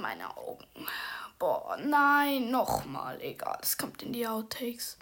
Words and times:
meine 0.00 0.36
Augen. 0.36 0.64
Boah, 1.38 1.76
nein, 1.80 2.50
nochmal. 2.50 3.20
Egal, 3.20 3.58
es 3.62 3.76
kommt 3.76 4.02
in 4.02 4.12
die 4.12 4.26
Outtakes. 4.26 4.96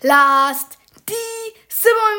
Last, 0.00 0.78
die 1.08 1.14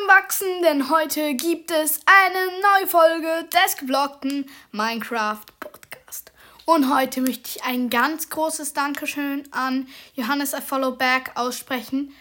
im 0.02 0.08
Wachsen, 0.08 0.62
denn 0.64 0.90
heute 0.90 1.36
gibt 1.36 1.72
es 1.72 2.00
eine 2.06 2.62
neue 2.62 2.88
Folge 2.88 3.48
des 3.52 3.78
geblockten 3.78 4.50
Minecraft 4.72 5.46
Podcast. 5.60 6.32
Und 6.66 6.94
heute 6.94 7.22
möchte 7.22 7.50
ich 7.50 7.64
ein 7.64 7.90
ganz 7.90 8.30
großes 8.30 8.74
Dankeschön 8.74 9.44
an 9.52 9.88
Johannes 10.16 10.54
I 10.54 10.62
Follow 10.62 10.92
Back 10.92 11.32
aussprechen. 11.36 12.14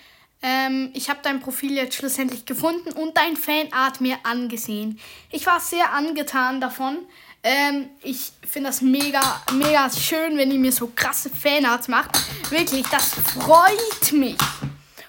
Ähm, 0.43 0.91
ich 0.95 1.09
habe 1.09 1.21
dein 1.23 1.41
Profil 1.41 1.75
jetzt 1.75 1.97
schlussendlich 1.97 2.45
gefunden 2.45 2.93
und 2.93 3.17
dein 3.17 3.37
Fanart 3.37 4.01
mir 4.01 4.19
angesehen. 4.25 5.01
Ich 5.31 5.47
war 5.47 5.61
sehr 5.61 5.93
angetan 5.93 6.61
davon. 6.61 6.99
Ähm, 7.47 7.91
ich 8.03 8.33
finde 8.49 8.71
das 8.71 8.81
mega, 8.81 9.21
mega 9.53 9.91
schön, 9.91 10.39
wenn 10.39 10.51
ihr 10.51 10.59
mir 10.59 10.73
so 10.73 10.91
krasse 10.97 11.29
Fanarts 11.29 11.89
macht. 11.89 12.11
Wirklich, 12.51 12.87
das 12.89 13.11
freut 13.11 14.13
mich. 14.13 14.39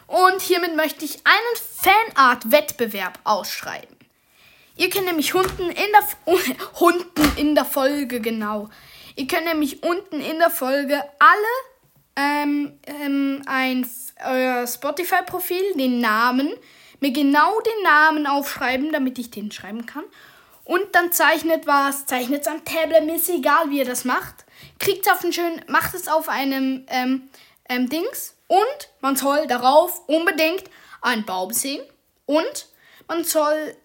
Und 0.05 0.41
hiermit 0.41 0.75
möchte 0.75 1.05
ich 1.05 1.19
einen 1.23 2.03
Fanart-Wettbewerb 2.13 3.19
ausschreiben. 3.23 3.95
Ihr 4.75 4.89
könnt 4.89 5.05
nämlich 5.05 5.33
unten 5.33 5.69
in 5.69 5.75
der 5.75 6.35
unten 6.79 7.37
in 7.37 7.55
der 7.55 7.63
Folge 7.63 8.19
genau. 8.19 8.69
Ihr 9.15 9.27
könnt 9.27 9.45
nämlich 9.45 9.81
unten 9.83 10.19
in 10.19 10.37
der 10.37 10.49
Folge 10.49 11.01
alle 11.19 12.17
ähm, 12.17 12.73
ähm, 12.85 13.41
ein 13.45 13.89
euer 14.25 14.67
Spotify-Profil, 14.67 15.73
den 15.77 16.01
Namen, 16.01 16.53
mir 16.99 17.11
genau 17.11 17.59
den 17.61 17.83
Namen 17.83 18.27
aufschreiben, 18.27 18.91
damit 18.91 19.19
ich 19.19 19.31
den 19.31 19.51
schreiben 19.51 19.85
kann. 19.85 20.03
Und 20.65 20.83
dann 20.93 21.11
zeichnet 21.11 21.67
was, 21.67 22.07
zeichnet 22.07 22.41
es 22.41 22.47
am 22.47 22.65
Tablet, 22.65 23.05
mir 23.05 23.15
ist 23.15 23.29
egal, 23.29 23.69
wie 23.69 23.77
ihr 23.77 23.85
das 23.85 24.03
macht. 24.03 24.45
Kriegt 24.79 25.05
es 25.05 25.13
auf 25.13 25.23
einen 25.23 25.31
schönen, 25.31 25.61
macht 25.67 25.93
es 25.93 26.07
auf 26.07 26.27
einem 26.27 26.85
ähm, 26.89 27.29
ähm, 27.69 27.87
Dings. 27.87 28.35
Und 28.47 28.89
man 28.99 29.15
soll 29.15 29.45
darauf 29.47 30.01
unbedingt 30.07 30.63
einen 31.01 31.23
Baum 31.23 31.53
sehen. 31.53 31.83
Und 32.25 32.67
man 33.07 33.23
soll 33.23 33.75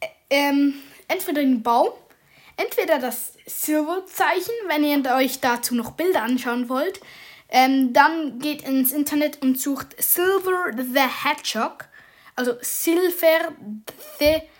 äh, 0.00 0.06
ähm, 0.30 0.74
entweder 1.08 1.42
den 1.42 1.62
Baum, 1.62 1.90
entweder 2.56 2.98
das 2.98 3.34
Silberzeichen, 3.44 4.54
wenn 4.68 4.82
ihr 4.82 5.14
euch 5.14 5.40
dazu 5.40 5.74
noch 5.74 5.90
Bilder 5.92 6.22
anschauen 6.22 6.70
wollt. 6.70 7.00
Ähm, 7.50 7.92
dann 7.92 8.38
geht 8.38 8.62
ins 8.62 8.92
Internet 8.92 9.42
und 9.42 9.60
sucht 9.60 9.94
Silver 10.02 10.72
the 10.74 11.00
Hedgehog. 11.00 11.84
Also 12.34 12.54
Silver 12.62 13.52
the 14.18 14.24
Hedgehog. 14.24 14.55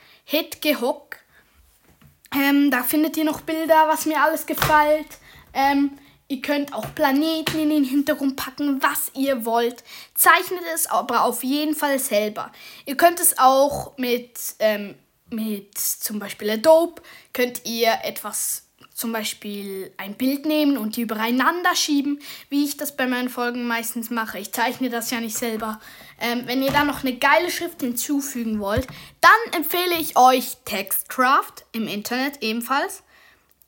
Ähm, 2.34 2.70
da 2.70 2.82
findet 2.82 3.16
ihr 3.16 3.24
noch 3.24 3.42
Bilder, 3.42 3.86
was 3.88 4.06
mir 4.06 4.20
alles 4.20 4.46
gefällt. 4.46 5.06
Ähm, 5.54 5.98
ihr 6.28 6.42
könnt 6.42 6.74
auch 6.74 6.94
Planeten 6.94 7.58
in 7.58 7.70
den 7.70 7.84
Hintergrund 7.84 8.36
packen, 8.36 8.82
was 8.82 9.10
ihr 9.14 9.44
wollt. 9.44 9.84
Zeichnet 10.14 10.62
es 10.74 10.86
aber 10.86 11.22
auf 11.22 11.44
jeden 11.44 11.74
Fall 11.74 11.98
selber. 11.98 12.52
Ihr 12.84 12.96
könnt 12.96 13.20
es 13.20 13.38
auch 13.38 13.96
mit, 13.96 14.38
ähm, 14.58 14.96
mit 15.30 15.78
zum 15.78 16.18
Beispiel 16.18 16.50
Adobe, 16.50 17.00
könnt 17.32 17.64
ihr 17.64 17.96
etwas 18.02 18.65
zum 18.96 19.12
Beispiel 19.12 19.92
ein 19.98 20.14
Bild 20.14 20.46
nehmen 20.46 20.78
und 20.78 20.96
die 20.96 21.02
übereinander 21.02 21.74
schieben, 21.74 22.18
wie 22.48 22.64
ich 22.64 22.78
das 22.78 22.96
bei 22.96 23.06
meinen 23.06 23.28
Folgen 23.28 23.66
meistens 23.66 24.08
mache. 24.08 24.38
Ich 24.38 24.52
zeichne 24.52 24.88
das 24.88 25.10
ja 25.10 25.20
nicht 25.20 25.36
selber. 25.36 25.78
Ähm, 26.18 26.44
wenn 26.46 26.62
ihr 26.62 26.72
da 26.72 26.82
noch 26.82 27.04
eine 27.04 27.14
geile 27.14 27.50
Schrift 27.50 27.82
hinzufügen 27.82 28.58
wollt, 28.58 28.86
dann 29.20 29.52
empfehle 29.54 29.96
ich 30.00 30.16
euch 30.16 30.56
Textcraft 30.64 31.66
im 31.72 31.86
Internet 31.88 32.42
ebenfalls. 32.42 33.02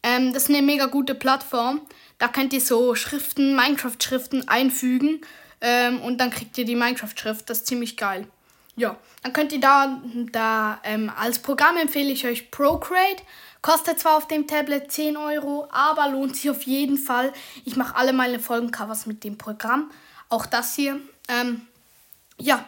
Ähm, 0.02 0.32
das 0.32 0.44
ist 0.44 0.48
eine 0.48 0.62
mega 0.62 0.86
gute 0.86 1.14
Plattform. 1.14 1.82
Da 2.16 2.28
könnt 2.28 2.54
ihr 2.54 2.62
so 2.62 2.94
Schriften, 2.94 3.54
Minecraft-Schriften 3.54 4.48
einfügen 4.48 5.20
ähm, 5.60 6.00
und 6.00 6.22
dann 6.22 6.30
kriegt 6.30 6.56
ihr 6.56 6.64
die 6.64 6.74
Minecraft-Schrift. 6.74 7.50
Das 7.50 7.58
ist 7.58 7.66
ziemlich 7.66 7.98
geil. 7.98 8.26
Ja, 8.76 8.96
dann 9.22 9.34
könnt 9.34 9.52
ihr 9.52 9.60
da, 9.60 10.00
da 10.32 10.80
ähm, 10.84 11.12
als 11.14 11.40
Programm 11.40 11.76
empfehle 11.76 12.10
ich 12.10 12.26
euch 12.26 12.50
Procreate. 12.50 13.22
Kostet 13.68 14.00
zwar 14.00 14.16
auf 14.16 14.26
dem 14.26 14.46
Tablet 14.46 14.90
10 14.90 15.18
Euro, 15.18 15.68
aber 15.70 16.08
lohnt 16.08 16.36
sich 16.36 16.48
auf 16.48 16.62
jeden 16.62 16.96
Fall. 16.96 17.34
Ich 17.66 17.76
mache 17.76 17.96
alle 17.96 18.14
meine 18.14 18.40
Folgencovers 18.40 19.04
mit 19.04 19.24
dem 19.24 19.36
Programm. 19.36 19.90
Auch 20.30 20.46
das 20.46 20.74
hier. 20.74 20.98
Ähm, 21.28 21.66
ja. 22.38 22.64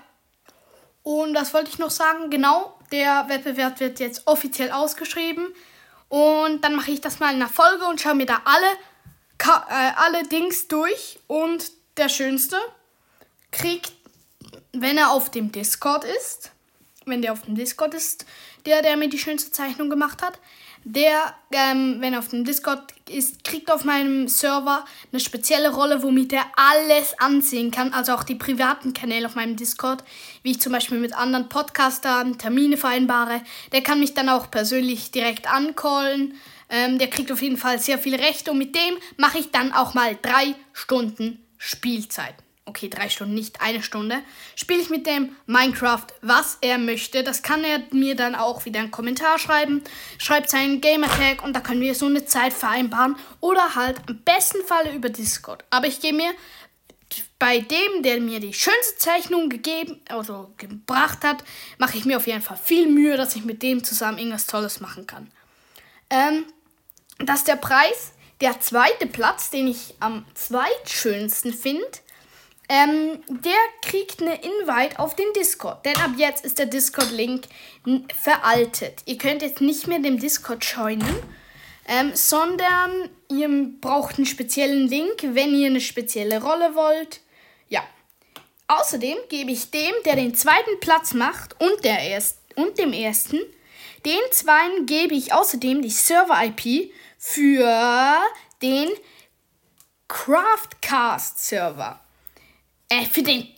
Und 1.02 1.32
das 1.32 1.54
wollte 1.54 1.70
ich 1.70 1.78
noch 1.78 1.88
sagen. 1.88 2.28
Genau, 2.28 2.78
der 2.92 3.30
Wettbewerb 3.30 3.80
wird 3.80 3.98
jetzt 3.98 4.26
offiziell 4.26 4.72
ausgeschrieben. 4.72 5.46
Und 6.10 6.60
dann 6.64 6.74
mache 6.74 6.90
ich 6.90 7.00
das 7.00 7.18
mal 7.18 7.32
in 7.32 7.38
der 7.38 7.48
Folge 7.48 7.86
und 7.86 7.98
schaue 7.98 8.16
mir 8.16 8.26
da 8.26 8.42
alle, 8.44 8.70
äh, 9.70 9.92
alle 9.96 10.28
Dings 10.28 10.68
durch. 10.68 11.18
Und 11.28 11.72
der 11.96 12.10
Schönste 12.10 12.58
kriegt, 13.52 13.94
wenn 14.72 14.98
er 14.98 15.12
auf 15.12 15.30
dem 15.30 15.50
Discord 15.50 16.04
ist, 16.04 16.52
wenn 17.10 17.22
der 17.22 17.32
auf 17.32 17.42
dem 17.42 17.54
Discord 17.54 17.94
ist, 17.94 18.24
der, 18.66 18.82
der 18.82 18.96
mir 18.96 19.08
die 19.08 19.18
schönste 19.18 19.50
Zeichnung 19.50 19.90
gemacht 19.90 20.22
hat, 20.22 20.38
der, 20.84 21.34
ähm, 21.52 21.96
wenn 22.00 22.14
er 22.14 22.20
auf 22.20 22.28
dem 22.28 22.44
Discord 22.44 22.82
ist, 23.08 23.44
kriegt 23.44 23.70
auf 23.70 23.84
meinem 23.84 24.28
Server 24.28 24.84
eine 25.12 25.20
spezielle 25.20 25.74
Rolle, 25.74 26.02
womit 26.02 26.32
er 26.32 26.46
alles 26.56 27.18
ansehen 27.18 27.70
kann. 27.70 27.92
Also 27.92 28.12
auch 28.12 28.24
die 28.24 28.34
privaten 28.34 28.94
Kanäle 28.94 29.26
auf 29.26 29.34
meinem 29.34 29.56
Discord, 29.56 30.02
wie 30.42 30.52
ich 30.52 30.60
zum 30.60 30.72
Beispiel 30.72 30.98
mit 30.98 31.14
anderen 31.14 31.48
Podcastern 31.50 32.38
Termine 32.38 32.78
vereinbare. 32.78 33.42
Der 33.72 33.82
kann 33.82 34.00
mich 34.00 34.14
dann 34.14 34.30
auch 34.30 34.50
persönlich 34.50 35.10
direkt 35.10 35.52
ancallen. 35.52 36.34
Ähm, 36.70 36.98
der 36.98 37.10
kriegt 37.10 37.30
auf 37.30 37.42
jeden 37.42 37.58
Fall 37.58 37.78
sehr 37.78 37.98
viel 37.98 38.14
Rechte 38.14 38.50
und 38.50 38.58
mit 38.58 38.74
dem 38.74 38.96
mache 39.18 39.38
ich 39.38 39.50
dann 39.50 39.72
auch 39.72 39.92
mal 39.92 40.16
drei 40.22 40.54
Stunden 40.72 41.44
Spielzeit 41.58 42.34
okay, 42.70 42.88
drei 42.88 43.08
Stunden, 43.08 43.34
nicht 43.34 43.60
eine 43.60 43.82
Stunde, 43.82 44.20
spiele 44.56 44.80
ich 44.80 44.90
mit 44.90 45.06
dem 45.06 45.36
Minecraft, 45.46 46.06
was 46.22 46.58
er 46.60 46.78
möchte. 46.78 47.22
Das 47.22 47.42
kann 47.42 47.62
er 47.64 47.82
mir 47.90 48.16
dann 48.16 48.34
auch 48.34 48.64
wieder 48.64 48.80
einen 48.80 48.90
Kommentar 48.90 49.38
schreiben, 49.38 49.82
schreibt 50.18 50.50
seinen 50.50 50.80
Gamertag 50.80 51.44
und 51.44 51.54
da 51.54 51.60
können 51.60 51.82
wir 51.82 51.94
so 51.94 52.06
eine 52.06 52.24
Zeit 52.24 52.52
vereinbaren 52.52 53.16
oder 53.40 53.74
halt 53.74 54.00
im 54.08 54.22
besten 54.22 54.64
Falle 54.64 54.94
über 54.94 55.10
Discord. 55.10 55.64
Aber 55.70 55.86
ich 55.86 56.00
gehe 56.00 56.14
mir 56.14 56.30
bei 57.38 57.58
dem, 57.58 58.02
der 58.02 58.20
mir 58.20 58.38
die 58.38 58.54
schönste 58.54 58.98
Zeichnung 58.98 59.48
gegeben, 59.48 60.00
also 60.08 60.52
gebracht 60.56 61.24
hat, 61.24 61.42
mache 61.78 61.96
ich 61.96 62.04
mir 62.04 62.18
auf 62.18 62.26
jeden 62.26 62.42
Fall 62.42 62.58
viel 62.62 62.86
Mühe, 62.86 63.16
dass 63.16 63.34
ich 63.34 63.44
mit 63.44 63.62
dem 63.62 63.82
zusammen 63.82 64.18
irgendwas 64.18 64.46
Tolles 64.46 64.80
machen 64.80 65.06
kann. 65.06 65.30
Ähm, 66.10 66.44
das 67.18 67.40
ist 67.40 67.48
der 67.48 67.56
Preis. 67.56 68.12
Der 68.40 68.58
zweite 68.60 69.06
Platz, 69.06 69.50
den 69.50 69.68
ich 69.68 69.94
am 70.00 70.24
zweitschönsten 70.34 71.52
finde, 71.52 71.84
ähm, 72.70 73.20
der 73.28 73.58
kriegt 73.82 74.22
eine 74.22 74.36
Invite 74.36 75.00
auf 75.00 75.16
den 75.16 75.26
Discord. 75.34 75.84
Denn 75.84 75.96
ab 75.96 76.12
jetzt 76.16 76.44
ist 76.44 76.60
der 76.60 76.66
Discord-Link 76.66 77.42
veraltet. 78.22 79.02
Ihr 79.06 79.18
könnt 79.18 79.42
jetzt 79.42 79.60
nicht 79.60 79.88
mehr 79.88 79.98
dem 79.98 80.20
Discord 80.20 80.64
joinen, 80.64 81.16
ähm, 81.88 82.12
sondern 82.14 83.10
ihr 83.28 83.48
braucht 83.80 84.18
einen 84.18 84.26
speziellen 84.26 84.86
Link, 84.86 85.20
wenn 85.20 85.52
ihr 85.52 85.66
eine 85.66 85.80
spezielle 85.80 86.40
Rolle 86.40 86.76
wollt. 86.76 87.20
Ja. 87.68 87.82
Außerdem 88.68 89.18
gebe 89.28 89.50
ich 89.50 89.72
dem, 89.72 89.92
der 90.04 90.14
den 90.14 90.36
zweiten 90.36 90.78
Platz 90.78 91.12
macht 91.12 91.60
und, 91.60 91.84
der 91.84 91.98
erst, 91.98 92.38
und 92.54 92.78
dem 92.78 92.92
ersten, 92.92 93.40
den 94.04 94.20
zweiten 94.30 94.86
gebe 94.86 95.16
ich 95.16 95.32
außerdem 95.32 95.82
die 95.82 95.90
Server-IP 95.90 96.92
für 97.18 98.16
den 98.62 98.90
Craftcast-Server 100.06 102.00
äh, 102.90 103.06
für 103.06 103.22
den 103.22 103.48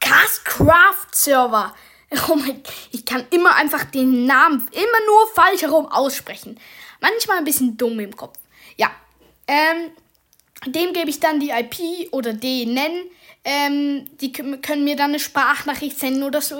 Castcraft 0.00 1.14
Server. 1.14 1.74
Oh 2.28 2.34
mein, 2.34 2.60
ich 2.90 3.04
kann 3.06 3.24
immer 3.30 3.54
einfach 3.54 3.84
den 3.84 4.26
Namen 4.26 4.68
immer 4.72 5.06
nur 5.06 5.28
falsch 5.32 5.62
herum 5.62 5.86
aussprechen. 5.86 6.58
Manchmal 7.00 7.38
ein 7.38 7.44
bisschen 7.44 7.76
dumm 7.76 8.00
im 8.00 8.16
Kopf. 8.16 8.36
Ja, 8.76 8.90
ähm, 9.46 9.92
dem 10.66 10.92
gebe 10.92 11.08
ich 11.08 11.20
dann 11.20 11.38
die 11.38 11.50
IP 11.50 12.12
oder 12.12 12.32
den 12.32 12.74
nennen. 12.74 13.08
Ähm, 13.44 14.06
die 14.18 14.32
können 14.32 14.82
mir 14.82 14.96
dann 14.96 15.10
eine 15.10 15.20
Sprachnachricht 15.20 16.00
senden 16.00 16.24
oder 16.24 16.40
so. 16.40 16.58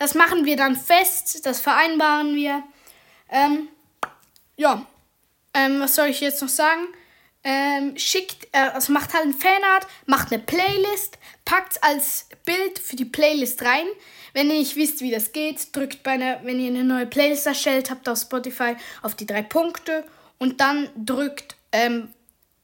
Das 0.00 0.14
machen 0.14 0.44
wir 0.44 0.56
dann 0.56 0.74
fest, 0.74 1.46
das 1.46 1.60
vereinbaren 1.60 2.34
wir. 2.34 2.64
Ähm, 3.30 3.68
ja, 4.56 4.84
ähm, 5.54 5.80
was 5.80 5.94
soll 5.94 6.08
ich 6.08 6.20
jetzt 6.20 6.42
noch 6.42 6.48
sagen? 6.48 6.88
Ähm, 7.42 7.96
schickt, 7.96 8.48
äh, 8.52 8.70
also 8.74 8.92
macht 8.92 9.14
halt 9.14 9.24
ein 9.24 9.32
Fanart, 9.34 9.86
macht 10.06 10.32
eine 10.32 10.42
Playlist, 10.42 11.18
packt 11.44 11.82
als 11.82 12.28
Bild 12.44 12.78
für 12.78 12.96
die 12.96 13.04
Playlist 13.04 13.62
rein. 13.62 13.86
Wenn 14.32 14.50
ihr 14.50 14.58
nicht 14.58 14.76
wisst, 14.76 15.00
wie 15.00 15.10
das 15.10 15.32
geht, 15.32 15.74
drückt 15.74 16.02
bei 16.02 16.12
einer, 16.12 16.44
wenn 16.44 16.60
ihr 16.60 16.68
eine 16.68 16.84
neue 16.84 17.06
Playlist 17.06 17.46
erstellt 17.46 17.90
habt 17.90 18.08
auf 18.08 18.18
Spotify, 18.18 18.76
auf 19.02 19.14
die 19.14 19.26
drei 19.26 19.42
Punkte 19.42 20.04
und 20.38 20.60
dann 20.60 20.88
drückt 20.96 21.56
ähm, 21.72 22.08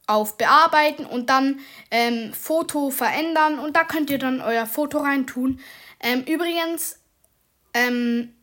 auf 0.05 0.37
Bearbeiten 0.37 1.05
und 1.05 1.29
dann 1.29 1.59
ähm, 1.91 2.33
Foto 2.33 2.89
verändern 2.91 3.59
und 3.59 3.75
da 3.75 3.83
könnt 3.83 4.09
ihr 4.09 4.19
dann 4.19 4.41
euer 4.41 4.65
Foto 4.65 4.99
reintun. 4.99 5.59
Ähm, 5.99 6.23
übrigens, 6.23 6.99
ähm, 7.73 8.33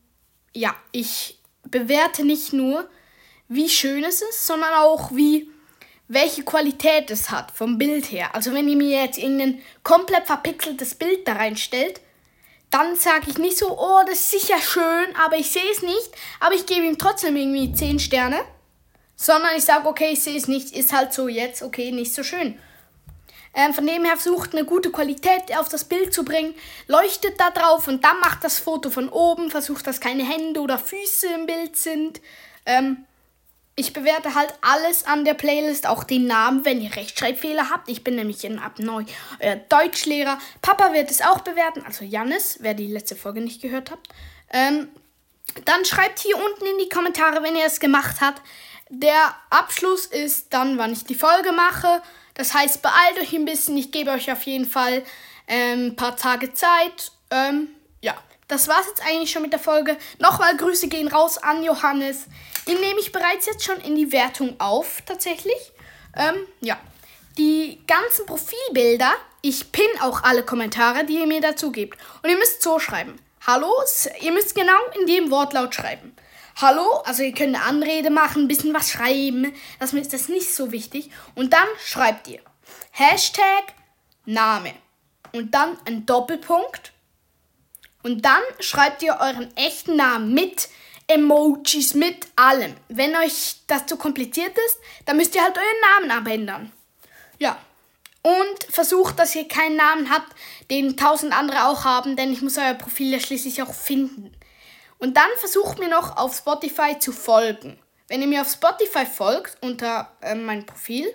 ja, 0.52 0.75
ich 0.92 1.38
bewerte 1.62 2.25
nicht 2.25 2.52
nur 2.52 2.88
wie 3.48 3.69
schön 3.69 4.04
es 4.04 4.20
ist, 4.20 4.46
sondern 4.46 4.75
auch 4.75 5.14
wie 5.14 5.50
welche 6.08 6.42
Qualität 6.42 7.10
es 7.10 7.30
hat 7.30 7.50
vom 7.50 7.78
Bild 7.78 8.10
her. 8.12 8.34
Also 8.34 8.52
wenn 8.52 8.68
ihr 8.68 8.76
mir 8.76 9.04
jetzt 9.04 9.18
irgendein 9.18 9.62
komplett 9.82 10.26
verpixeltes 10.26 10.94
Bild 10.94 11.26
da 11.26 11.34
reinstellt, 11.34 12.00
dann 12.70 12.96
sage 12.96 13.26
ich 13.28 13.38
nicht 13.38 13.56
so, 13.56 13.78
oh, 13.78 14.00
das 14.06 14.18
ist 14.18 14.30
sicher 14.32 14.58
schön, 14.60 15.14
aber 15.24 15.36
ich 15.36 15.50
sehe 15.50 15.70
es 15.70 15.82
nicht, 15.82 16.10
aber 16.40 16.54
ich 16.54 16.66
gebe 16.66 16.86
ihm 16.86 16.98
trotzdem 16.98 17.36
irgendwie 17.36 17.72
10 17.72 18.00
Sterne, 18.00 18.40
sondern 19.16 19.56
ich 19.56 19.64
sage, 19.64 19.86
okay, 19.86 20.10
ich 20.12 20.22
sehe 20.22 20.36
es 20.36 20.48
nicht, 20.48 20.72
ist 20.76 20.92
halt 20.92 21.12
so 21.12 21.28
jetzt, 21.28 21.62
okay, 21.62 21.92
nicht 21.92 22.12
so 22.12 22.22
schön. 22.22 22.58
Ähm, 23.54 23.72
von 23.72 23.86
dem 23.86 24.04
her 24.04 24.16
versucht 24.16 24.54
eine 24.54 24.64
gute 24.64 24.90
Qualität 24.90 25.56
auf 25.56 25.68
das 25.68 25.84
Bild 25.84 26.12
zu 26.12 26.24
bringen, 26.24 26.54
leuchtet 26.88 27.38
da 27.38 27.50
drauf 27.50 27.86
und 27.86 28.04
dann 28.04 28.18
macht 28.18 28.42
das 28.42 28.58
Foto 28.58 28.90
von 28.90 29.08
oben, 29.08 29.50
versucht, 29.50 29.86
dass 29.86 30.00
keine 30.00 30.24
Hände 30.24 30.60
oder 30.60 30.76
Füße 30.76 31.28
im 31.28 31.46
Bild 31.46 31.76
sind. 31.76 32.20
Ähm, 32.66 33.06
ich 33.76 33.93
bewerte 33.93 34.35
halt 34.35 34.55
alles 34.61 35.05
an 35.05 35.25
der 35.25 35.35
Playlist, 35.35 35.87
auch 35.87 36.05
den 36.05 36.26
Namen, 36.26 36.65
wenn 36.65 36.81
ihr 36.81 36.94
Rechtschreibfehler 36.94 37.71
habt. 37.71 37.88
Ich 37.88 38.05
bin 38.05 38.15
nämlich 38.15 38.44
in 38.44 38.59
ab 38.59 38.79
neu 38.79 39.05
euer 39.41 39.56
Deutschlehrer. 39.56 40.38
Papa 40.62 40.93
wird 40.93 41.11
es 41.11 41.21
auch 41.21 41.41
bewerten, 41.41 41.82
also 41.85 42.05
Jannis, 42.05 42.59
wer 42.61 42.75
die 42.75 42.87
letzte 42.87 43.17
Folge 43.17 43.41
nicht 43.41 43.61
gehört 43.62 43.91
hat. 43.91 43.99
Ähm, 44.53 44.88
dann 45.65 45.85
schreibt 45.85 46.21
hier 46.21 46.37
unten 46.37 46.67
in 46.67 46.79
die 46.79 46.88
Kommentare, 46.88 47.43
wenn 47.43 47.56
ihr 47.56 47.67
es 47.67 47.81
gemacht 47.81 48.17
habt. 48.21 48.43
Der 48.91 49.35
Abschluss 49.50 50.06
ist 50.06 50.53
dann, 50.53 50.79
wann 50.79 50.93
ich 50.93 51.05
die 51.05 51.15
Folge 51.15 51.53
mache. 51.53 52.03
Das 52.35 52.55
heißt, 52.55 52.82
beeilt 52.82 53.19
euch 53.21 53.32
ein 53.32 53.44
bisschen. 53.44 53.76
Ich 53.76 53.91
gebe 53.91 54.11
euch 54.11 54.31
auf 54.31 54.43
jeden 54.43 54.67
Fall 54.67 55.03
ähm, 55.49 55.88
ein 55.88 55.97
paar 55.97 56.17
Tage 56.17 56.53
Zeit. 56.53 57.12
Ähm, 57.31 57.69
ja, 58.03 58.15
das 58.54 58.68
war's 58.68 58.86
jetzt 58.86 59.04
eigentlich 59.04 59.32
schon 59.32 59.42
mit 59.42 59.52
der 59.52 59.58
Folge. 59.58 59.96
Nochmal 60.20 60.56
Grüße 60.56 60.86
gehen 60.86 61.08
raus 61.08 61.38
an 61.38 61.64
Johannes. 61.64 62.26
Den 62.68 62.80
nehme 62.80 63.00
ich 63.00 63.10
bereits 63.10 63.46
jetzt 63.46 63.64
schon 63.64 63.80
in 63.80 63.96
die 63.96 64.12
Wertung 64.12 64.58
auf, 64.60 65.02
tatsächlich. 65.04 65.72
Ähm, 66.16 66.36
ja. 66.60 66.78
Die 67.36 67.80
ganzen 67.88 68.26
Profilbilder, 68.26 69.12
ich 69.42 69.72
pin 69.72 69.88
auch 70.00 70.22
alle 70.22 70.44
Kommentare, 70.44 71.04
die 71.04 71.18
ihr 71.18 71.26
mir 71.26 71.40
dazu 71.40 71.72
gebt. 71.72 71.98
Und 72.22 72.30
ihr 72.30 72.38
müsst 72.38 72.62
so 72.62 72.78
schreiben. 72.78 73.16
Hallo, 73.44 73.72
ihr 74.20 74.30
müsst 74.30 74.54
genau 74.54 74.78
in 75.00 75.08
dem 75.08 75.32
Wortlaut 75.32 75.74
schreiben. 75.74 76.14
Hallo, 76.56 77.02
also 77.04 77.24
ihr 77.24 77.34
könnt 77.34 77.56
eine 77.56 77.64
Anrede 77.64 78.10
machen, 78.10 78.44
ein 78.44 78.48
bisschen 78.48 78.72
was 78.72 78.92
schreiben. 78.92 79.52
Das 79.80 79.92
ist 79.92 80.12
das 80.12 80.28
nicht 80.28 80.54
so 80.54 80.70
wichtig. 80.70 81.10
Und 81.34 81.52
dann 81.52 81.66
schreibt 81.84 82.28
ihr 82.28 82.40
Hashtag 82.92 83.74
Name. 84.24 84.72
Und 85.32 85.52
dann 85.52 85.76
ein 85.86 86.06
Doppelpunkt. 86.06 86.94
Und 88.04 88.24
dann 88.24 88.42
schreibt 88.60 89.02
ihr 89.02 89.18
euren 89.18 89.54
echten 89.56 89.96
Namen 89.96 90.32
mit 90.34 90.68
Emojis, 91.06 91.94
mit 91.94 92.26
allem. 92.36 92.74
Wenn 92.88 93.16
euch 93.16 93.56
das 93.66 93.86
zu 93.86 93.96
kompliziert 93.96 94.56
ist, 94.66 94.78
dann 95.06 95.16
müsst 95.16 95.34
ihr 95.34 95.42
halt 95.42 95.56
euren 95.56 96.08
Namen 96.08 96.10
abändern. 96.18 96.72
Ja. 97.38 97.58
Und 98.22 98.72
versucht, 98.72 99.18
dass 99.18 99.34
ihr 99.34 99.48
keinen 99.48 99.76
Namen 99.76 100.10
habt, 100.10 100.34
den 100.70 100.96
tausend 100.96 101.36
andere 101.36 101.64
auch 101.66 101.84
haben, 101.84 102.16
denn 102.16 102.32
ich 102.32 102.40
muss 102.40 102.56
euer 102.56 102.74
Profil 102.74 103.10
ja 103.12 103.20
schließlich 103.20 103.62
auch 103.62 103.74
finden. 103.74 104.34
Und 104.98 105.16
dann 105.16 105.28
versucht 105.38 105.78
mir 105.78 105.88
noch 105.88 106.16
auf 106.16 106.36
Spotify 106.36 106.98
zu 106.98 107.12
folgen. 107.12 107.78
Wenn 108.08 108.20
ihr 108.22 108.28
mir 108.28 108.42
auf 108.42 108.50
Spotify 108.50 109.06
folgt 109.06 109.56
unter 109.62 110.10
äh, 110.20 110.34
mein 110.34 110.64
Profil, 110.64 111.06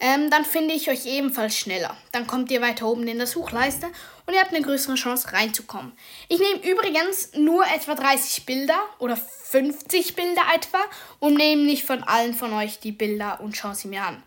ähm, 0.00 0.30
dann 0.30 0.44
finde 0.44 0.74
ich 0.74 0.88
euch 0.90 1.06
ebenfalls 1.06 1.56
schneller. 1.56 1.96
Dann 2.12 2.26
kommt 2.26 2.50
ihr 2.50 2.60
weiter 2.60 2.86
oben 2.86 3.06
in 3.08 3.18
der 3.18 3.26
Suchleiste 3.26 3.86
und 4.26 4.34
ihr 4.34 4.40
habt 4.40 4.54
eine 4.54 4.64
größere 4.64 4.94
Chance 4.94 5.32
reinzukommen. 5.32 5.92
Ich 6.28 6.38
nehme 6.38 6.64
übrigens 6.70 7.32
nur 7.34 7.64
etwa 7.66 7.94
30 7.94 8.46
Bilder 8.46 8.78
oder 8.98 9.16
50 9.16 10.14
Bilder 10.14 10.42
etwa 10.54 10.78
und 11.18 11.34
nehme 11.34 11.62
nicht 11.62 11.84
von 11.84 12.02
allen 12.04 12.34
von 12.34 12.52
euch 12.52 12.78
die 12.78 12.92
Bilder 12.92 13.40
und 13.40 13.56
schaue 13.56 13.74
sie 13.74 13.88
mir 13.88 14.02
an. 14.02 14.22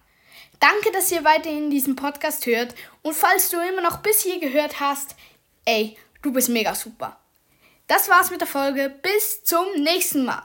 Danke, 0.60 0.92
dass 0.92 1.12
ihr 1.12 1.24
weiterhin 1.24 1.72
diesen 1.72 1.96
Podcast 1.96 2.46
hört 2.46 2.76
und 3.02 3.16
falls 3.16 3.50
du 3.50 3.58
immer 3.60 3.82
noch 3.82 3.98
bis 3.98 4.22
hier 4.22 4.40
gehört 4.40 4.80
hast, 4.80 5.16
ey, 5.66 5.98
du 6.22 6.34
bist 6.34 6.50
mega 6.50 6.76
super. 6.76 7.18
Das 7.88 8.08
war's 8.10 8.32
mit 8.32 8.40
der 8.40 8.48
Folge. 8.48 8.94
Bis 9.02 9.44
zum 9.44 9.66
nächsten 9.78 10.24
Mal. 10.24 10.44